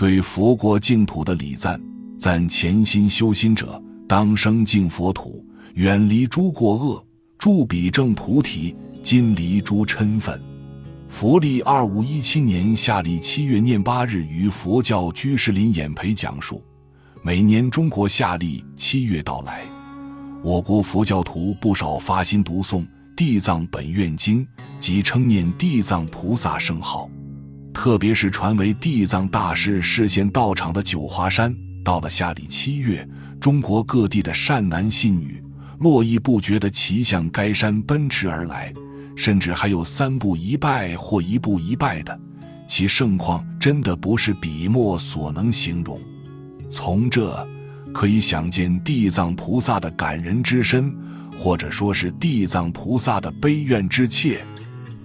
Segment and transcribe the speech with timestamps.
[0.00, 1.78] 对佛国净土的礼赞，
[2.18, 7.04] 赞潜心修心者当生净佛土，远离诸过恶，
[7.36, 10.40] 助彼正菩提，今离诸嗔忿。
[11.06, 16.64] 佛历二五一七年夏历七月廿八日于佛教居士林演培讲述：
[17.22, 19.64] 每年中国夏历七月到来，
[20.42, 22.78] 我国佛教徒不少发心读诵
[23.14, 24.42] 《地藏本愿经》
[24.78, 27.06] 及称念地藏菩萨圣号。
[27.72, 33.08] 特别是传为地藏大师视线道场的九华山，到了夏历七月，
[33.40, 35.42] 中国各地的善男信女
[35.78, 38.72] 络绎不绝地齐向该山奔驰而来，
[39.16, 42.20] 甚至还有三步一拜或一步一拜的，
[42.68, 45.98] 其盛况真的不是笔墨所能形容。
[46.68, 47.48] 从这
[47.94, 50.94] 可以想见地藏菩萨的感人之深，
[51.38, 54.44] 或者说是地藏菩萨的悲怨之切。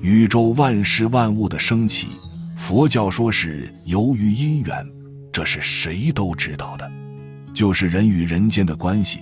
[0.00, 2.08] 宇宙万事万物的升起。
[2.60, 4.86] 佛教说是由于因缘，
[5.32, 6.88] 这是谁都知道的，
[7.54, 9.20] 就是人与人间的关系，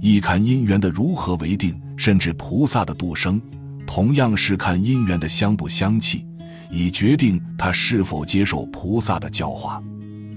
[0.00, 3.40] 一看因缘的如何为定，甚至菩萨的度生，
[3.86, 6.26] 同样是看因缘的相不相契，
[6.70, 9.80] 以决定他是否接受菩萨的教化。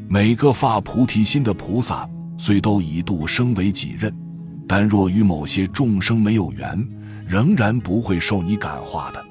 [0.09, 4.13] 每个发菩提心的菩萨，虽都以度生为己任，
[4.67, 6.85] 但若与某些众生没有缘，
[7.25, 9.25] 仍然不会受你感化的。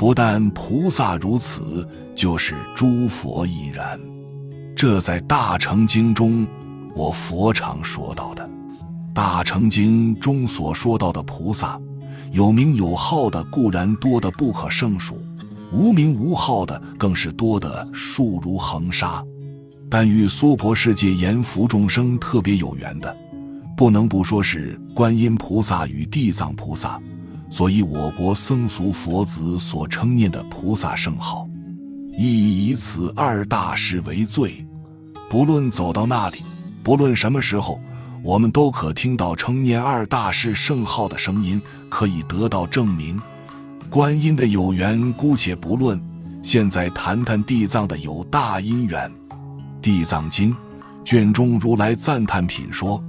[0.00, 1.86] 不但菩萨如此。
[2.14, 4.00] 就是诸佛亦然，
[4.76, 6.46] 这在《大乘经》中，
[6.94, 8.44] 我佛常说到的，
[9.14, 11.80] 《大乘经》中所说到的菩萨，
[12.32, 15.18] 有名有号的固然多得不可胜数，
[15.72, 19.22] 无名无号的更是多得数如恒沙。
[19.90, 23.16] 但与娑婆世界阎浮众生特别有缘的，
[23.76, 27.00] 不能不说是观音菩萨与地藏菩萨，
[27.50, 31.46] 所以我国僧俗佛子所称念的菩萨圣号。
[32.16, 34.64] 亦以此二大事为最，
[35.28, 36.38] 不论走到那里，
[36.82, 37.80] 不论什么时候，
[38.22, 43.20] 我们都可听到称念二大事圣号的声音，可以得到证明。
[43.88, 46.00] 观音的有缘姑且不论，
[46.42, 49.10] 现在谈谈地藏的有大因缘。
[49.80, 50.52] 《地藏经》
[51.04, 53.02] 卷中如来赞叹品说：“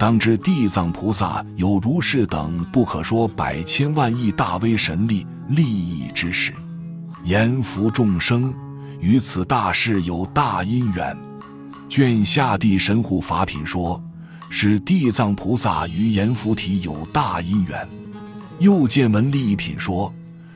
[0.00, 6.54] 当知地藏菩萨有如是等不可说百千万亿大威神力利益之事。”
[7.24, 8.50] 阎浮众生
[8.98, 11.14] 与此大事有大因缘。
[11.86, 14.02] 卷下地神护法品说，
[14.48, 17.86] 是地藏菩萨与阎浮提有大因缘。
[18.58, 20.10] 又见闻利益品说，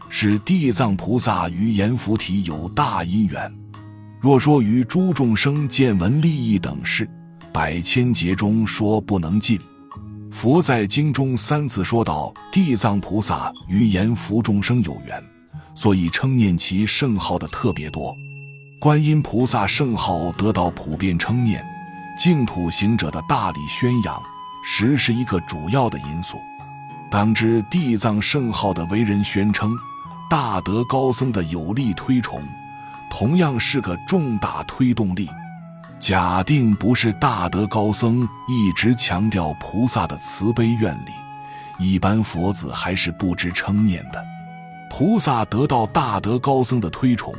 [0.08, 3.54] 是地藏菩萨与阎浮提有大因缘。
[4.22, 7.06] 若说于诸众生见闻利益等事，
[7.54, 9.60] 百千劫中说不能尽。
[10.28, 15.22] 佛在经中三次说到地藏菩萨与阎浮众生有缘。
[15.72, 18.12] 所以称念其圣号的特别多，
[18.80, 21.64] 观音菩萨圣号得到普遍称念，
[22.18, 24.20] 净土行者的大力宣扬，
[24.64, 26.38] 实是一个主要的因素。
[27.08, 29.76] 当知地藏圣号的为人宣称，
[30.28, 32.42] 大德高僧的有力推崇，
[33.08, 35.28] 同样是个重大推动力。
[36.04, 41.10] 假定不是大德高僧一直强调菩萨的慈悲愿力，
[41.78, 44.22] 一般佛子还是不知称念的。
[44.90, 47.34] 菩萨得到大德高僧的推崇，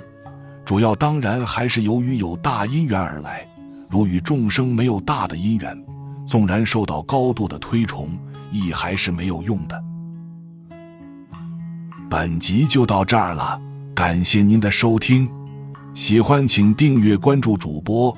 [0.66, 3.48] 主要当然还是由于有大因缘而来。
[3.88, 5.86] 如与众生没有大的因缘，
[6.26, 8.18] 纵然受到高度的推崇，
[8.52, 9.80] 亦还是没有用的。
[12.10, 13.62] 本集就到这儿了，
[13.94, 15.30] 感谢您的收听，
[15.94, 18.12] 喜欢请订阅关注主播，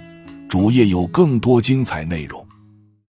[0.47, 2.46] 主页有更多精彩内容。